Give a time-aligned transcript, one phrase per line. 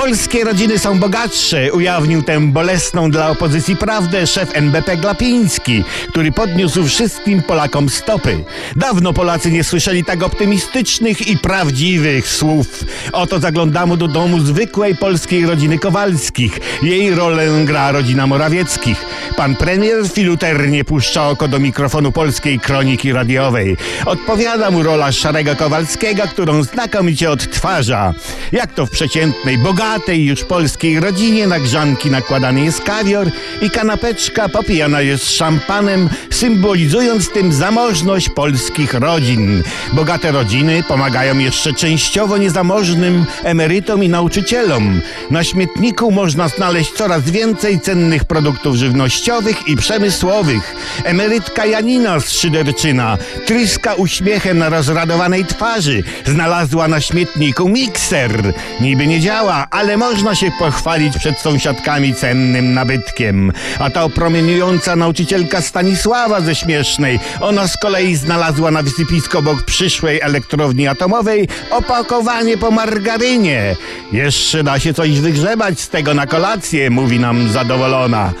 [0.00, 6.84] Polskie rodziny są bogatsze, ujawnił tę bolesną dla opozycji prawdę szef NBP Glapiński, który podniósł
[6.84, 8.44] wszystkim Polakom stopy.
[8.76, 12.84] Dawno Polacy nie słyszeli tak optymistycznych i prawdziwych słów.
[13.12, 16.60] Oto zaglądamy do domu zwykłej polskiej rodziny Kowalskich.
[16.82, 19.06] Jej rolę gra rodzina Morawieckich.
[19.36, 23.76] Pan premier filuternie puszcza oko do mikrofonu polskiej kroniki radiowej.
[24.06, 28.14] Odpowiada mu rola szarego Kowalskiego, którą znakomicie odtwarza.
[28.52, 33.30] Jak to w przeciętnej, bogatej, bogatej już polskiej rodzinie na grzanki nakładany jest kawior
[33.62, 39.62] i kanapeczka popijana jest szampanem, symbolizując tym zamożność polskich rodzin.
[39.92, 45.00] Bogate rodziny pomagają jeszcze częściowo niezamożnym emerytom i nauczycielom.
[45.30, 50.76] Na śmietniku można znaleźć coraz więcej cennych produktów żywnościowych i przemysłowych.
[51.04, 56.02] Emerytka Janina z Szyderczyna tryska uśmiechem na rozradowanej twarzy.
[56.26, 58.52] Znalazła na śmietniku mikser.
[58.80, 63.52] Niby nie działa, ale można się pochwalić przed sąsiadkami cennym nabytkiem.
[63.78, 70.20] A ta promieniująca nauczycielka Stanisława ze Śmiesznej, ona z kolei znalazła na wysypisko obok przyszłej
[70.20, 73.76] elektrowni atomowej opakowanie po margarynie.
[74.12, 78.32] Jeszcze da się coś wygrzebać z tego na kolację, mówi nam zadowolona.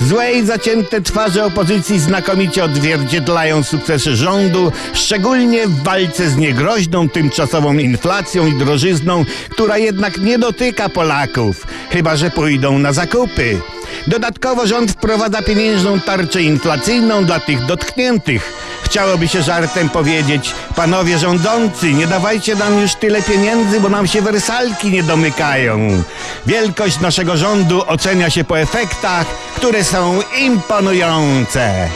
[0.00, 7.78] Złe i zacięte twarze opozycji znakomicie odzwierciedlają sukcesy rządu, szczególnie w walce z niegroźną tymczasową
[7.78, 13.60] inflacją i drożyzną, która jednak nie dotyka Polaków, chyba że pójdą na zakupy.
[14.06, 18.52] Dodatkowo rząd wprowadza pieniężną tarczę inflacyjną dla tych dotkniętych.
[18.82, 24.22] Chciałoby się żartem powiedzieć, panowie rządzący, nie dawajcie nam już tyle pieniędzy, bo nam się
[24.22, 26.02] wersalki nie domykają.
[26.46, 31.88] Wielkość naszego rządu ocenia się po efektach, które są imponujące.